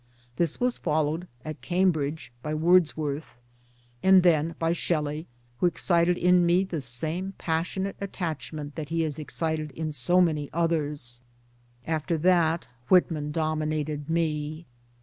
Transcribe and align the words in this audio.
This 0.37 0.59
was 0.59 0.79
followed 0.79 1.27
(at 1.45 1.61
Cambridge) 1.61 2.31
by 2.41 2.55
Wordsworth; 2.55 3.35
and 4.01 4.23
then 4.23 4.55
by 4.57 4.73
Shelley, 4.73 5.27
who 5.59 5.67
excited 5.67 6.17
in 6.17 6.43
me 6.43 6.63
the 6.63 6.81
same 6.81 7.35
passionate 7.37 7.97
attachment 8.01 8.73
that 8.73 8.89
he 8.89 9.03
has 9.03 9.19
excited 9.19 9.69
in 9.73 9.91
so 9.91 10.19
many 10.19 10.49
others. 10.53 11.21
After 11.85 12.17
that 12.17 12.65
Whitman 12.87 13.31
dominated 13.31 14.09
me. 14.09 14.65